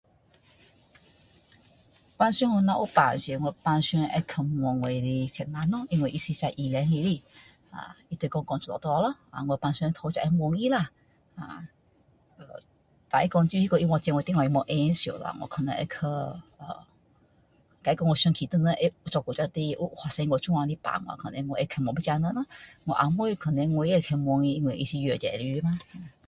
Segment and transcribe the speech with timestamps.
[2.17, 7.23] 平时我若有病是平时我会去问我的先生咯因为他是一个医生来的
[7.71, 9.15] 啊他就会教我怎么做咯
[9.47, 10.91] 我平时头一个就会问他啦
[13.09, 15.97] 胆他会说除非他没有空时咯我可能会去
[18.03, 18.61] 会想起以前
[19.05, 22.45] 谁有发生过我这样的病可能我会去问这样的人咯
[22.85, 25.77] 我啊妹可能我也会去问她因为他是药剂师吗